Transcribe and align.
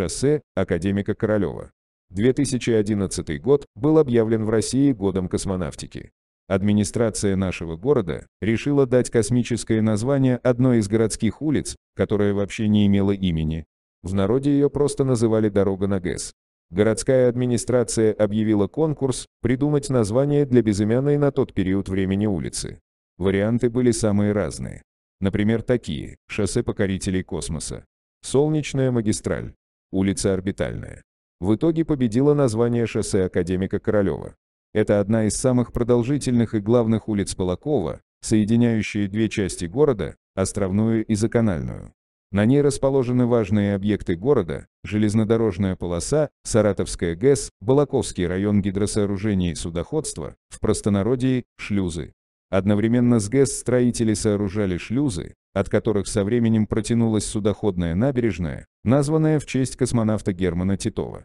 шоссе 0.00 0.40
академика 0.54 1.14
Королева. 1.14 1.72
2011 2.10 3.38
год 3.42 3.66
был 3.74 3.98
объявлен 3.98 4.46
в 4.46 4.50
России 4.50 4.92
годом 4.92 5.28
космонавтики. 5.28 6.10
Администрация 6.48 7.36
нашего 7.36 7.76
города 7.76 8.26
решила 8.40 8.86
дать 8.86 9.10
космическое 9.10 9.82
название 9.82 10.38
одной 10.38 10.78
из 10.78 10.88
городских 10.88 11.42
улиц, 11.42 11.76
которая 11.94 12.32
вообще 12.32 12.66
не 12.68 12.86
имела 12.86 13.10
имени. 13.12 13.66
В 14.02 14.14
народе 14.14 14.50
ее 14.52 14.70
просто 14.70 15.04
называли 15.04 15.50
«Дорога 15.50 15.86
на 15.86 16.00
ГЭС». 16.00 16.32
Городская 16.70 17.28
администрация 17.28 18.14
объявила 18.14 18.68
конкурс 18.68 19.26
придумать 19.42 19.90
название 19.90 20.46
для 20.46 20.62
безымянной 20.62 21.18
на 21.18 21.30
тот 21.30 21.52
период 21.52 21.90
времени 21.90 22.24
улицы. 22.24 22.80
Варианты 23.18 23.68
были 23.68 23.90
самые 23.90 24.32
разные. 24.32 24.82
Например, 25.20 25.60
такие– 25.60 26.16
шоссе 26.26 26.62
покорителей 26.62 27.22
космоса, 27.22 27.84
солнечная 28.22 28.90
магистраль, 28.90 29.52
улица 29.90 30.34
орбитальная. 30.34 31.02
В 31.40 31.54
итоге 31.54 31.84
победило 31.84 32.34
название 32.34 32.86
шоссе 32.86 33.24
Академика 33.24 33.78
Королева. 33.78 34.36
Это 34.72 35.00
одна 35.00 35.24
из 35.24 35.36
самых 35.36 35.72
продолжительных 35.72 36.54
и 36.54 36.60
главных 36.60 37.08
улиц 37.08 37.34
Балакова, 37.34 38.02
соединяющая 38.20 39.08
две 39.08 39.28
части 39.28 39.64
города, 39.64 40.16
Островную 40.34 41.04
и 41.04 41.14
Заканальную. 41.14 41.92
На 42.32 42.44
ней 42.44 42.62
расположены 42.62 43.26
важные 43.26 43.74
объекты 43.74 44.14
города, 44.14 44.68
железнодорожная 44.84 45.74
полоса, 45.74 46.30
Саратовская 46.44 47.16
ГЭС, 47.16 47.50
Балаковский 47.60 48.26
район 48.26 48.62
гидросооружений 48.62 49.50
и 49.50 49.56
судоходства, 49.56 50.36
в 50.48 50.60
простонародье– 50.60 51.42
шлюзы. 51.58 52.12
Одновременно 52.50 53.20
с 53.20 53.28
ГЭС 53.28 53.60
строители 53.60 54.12
сооружали 54.14 54.76
шлюзы, 54.76 55.34
от 55.52 55.68
которых 55.68 56.08
со 56.08 56.24
временем 56.24 56.66
протянулась 56.66 57.24
судоходная 57.24 57.94
набережная, 57.94 58.66
названная 58.82 59.38
в 59.38 59.46
честь 59.46 59.76
космонавта 59.76 60.32
Германа 60.32 60.76
Титова. 60.76 61.24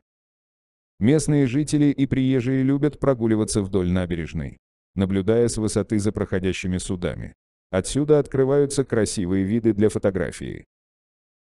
Местные 1.00 1.48
жители 1.48 1.86
и 1.86 2.06
приезжие 2.06 2.64
любят 2.64 3.00
прогуливаться 3.00 3.62
вдоль 3.64 3.92
набережной, 3.92 4.60
наблюдая 4.94 5.48
с 5.48 5.58
высоты 5.58 6.00
за 6.00 6.12
проходящими 6.12 6.78
судами. 6.78 7.34
Отсюда 7.72 8.20
открываются 8.20 8.86
красивые 8.86 9.44
виды 9.44 9.74
для 9.74 9.90
фотографии. 9.90 10.64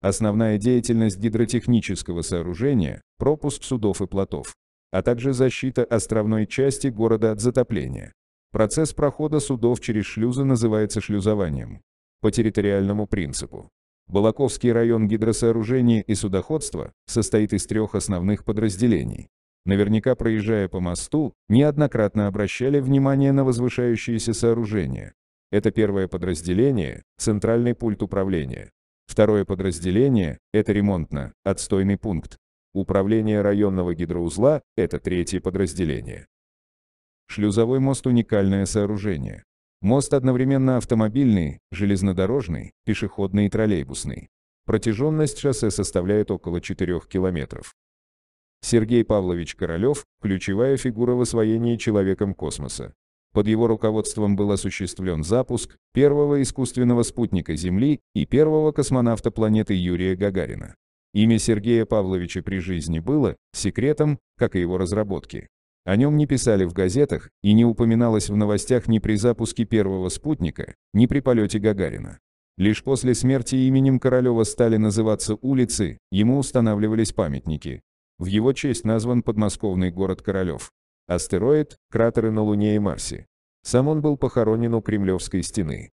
Основная 0.00 0.58
деятельность 0.58 1.18
гидротехнического 1.18 2.22
сооружения– 2.22 3.02
пропуск 3.18 3.64
судов 3.64 4.00
и 4.00 4.06
плотов, 4.06 4.54
а 4.92 5.02
также 5.02 5.32
защита 5.32 5.84
островной 5.84 6.46
части 6.46 6.88
города 6.88 7.32
от 7.32 7.40
затопления. 7.40 8.12
Процесс 8.50 8.94
прохода 8.94 9.40
судов 9.40 9.80
через 9.80 10.06
шлюзы 10.06 10.44
называется 10.44 11.02
шлюзованием. 11.02 11.82
По 12.20 12.30
территориальному 12.30 13.06
принципу. 13.06 13.68
Балаковский 14.06 14.72
район 14.72 15.06
гидросооружения 15.06 16.00
и 16.00 16.14
судоходства 16.14 16.92
состоит 17.04 17.52
из 17.52 17.66
трех 17.66 17.94
основных 17.94 18.44
подразделений. 18.44 19.28
Наверняка 19.66 20.14
проезжая 20.14 20.66
по 20.66 20.80
мосту, 20.80 21.34
неоднократно 21.50 22.26
обращали 22.26 22.80
внимание 22.80 23.32
на 23.32 23.44
возвышающиеся 23.44 24.32
сооружения. 24.32 25.12
Это 25.52 25.70
первое 25.70 26.08
подразделение– 26.08 27.02
центральный 27.18 27.74
пульт 27.74 28.02
управления. 28.02 28.70
Второе 29.06 29.44
подразделение– 29.44 30.38
это 30.54 30.72
ремонтно-отстойный 30.72 31.98
пункт. 31.98 32.38
Управление 32.72 33.42
районного 33.42 33.94
гидроузла– 33.94 34.62
это 34.76 34.98
третье 34.98 35.40
подразделение. 35.40 36.26
Шлюзовой 37.28 37.78
мост– 37.78 38.06
уникальное 38.08 38.64
сооружение. 38.64 39.44
Мост 39.82 40.14
одновременно 40.14 40.78
автомобильный, 40.78 41.60
железнодорожный, 41.70 42.72
пешеходный 42.84 43.46
и 43.46 43.48
троллейбусный. 43.50 44.28
Протяженность 44.64 45.38
шоссе 45.38 45.70
составляет 45.70 46.30
около 46.30 46.60
4 46.60 47.00
километров. 47.08 47.74
Сергей 48.62 49.04
Павлович 49.04 49.54
Королев– 49.54 50.06
ключевая 50.22 50.78
фигура 50.78 51.12
в 51.12 51.20
освоении 51.20 51.76
человеком 51.76 52.34
космоса. 52.34 52.94
Под 53.34 53.46
его 53.46 53.66
руководством 53.66 54.34
был 54.34 54.50
осуществлен 54.50 55.22
запуск 55.22 55.76
первого 55.92 56.40
искусственного 56.42 57.02
спутника 57.02 57.54
Земли 57.56 58.00
и 58.14 58.24
первого 58.24 58.72
космонавта 58.72 59.30
планеты 59.30 59.74
Юрия 59.74 60.16
Гагарина. 60.16 60.74
Имя 61.12 61.38
Сергея 61.38 61.84
Павловича 61.84 62.42
при 62.42 62.58
жизни 62.58 63.00
было 63.00 63.36
секретом, 63.52 64.18
как 64.36 64.56
и 64.56 64.60
его 64.60 64.78
разработки. 64.78 65.48
О 65.88 65.96
нем 65.96 66.18
не 66.18 66.26
писали 66.26 66.66
в 66.66 66.74
газетах 66.74 67.30
и 67.40 67.54
не 67.54 67.64
упоминалось 67.64 68.28
в 68.28 68.36
новостях 68.36 68.88
ни 68.88 68.98
при 68.98 69.16
запуске 69.16 69.64
первого 69.64 70.10
спутника, 70.10 70.74
ни 70.92 71.06
при 71.06 71.20
полете 71.20 71.58
Гагарина. 71.58 72.18
Лишь 72.58 72.84
после 72.84 73.14
смерти 73.14 73.54
именем 73.54 73.98
Королева 73.98 74.44
стали 74.44 74.76
называться 74.76 75.36
улицы, 75.40 75.96
ему 76.10 76.36
устанавливались 76.36 77.14
памятники. 77.14 77.80
В 78.18 78.26
его 78.26 78.52
честь 78.52 78.84
назван 78.84 79.22
подмосковный 79.22 79.90
город 79.90 80.20
Королев. 80.20 80.72
Астероид, 81.06 81.78
кратеры 81.90 82.32
на 82.32 82.42
Луне 82.42 82.76
и 82.76 82.78
Марсе. 82.78 83.24
Сам 83.62 83.88
он 83.88 84.02
был 84.02 84.18
похоронен 84.18 84.74
у 84.74 84.82
Кремлевской 84.82 85.42
стены. 85.42 85.90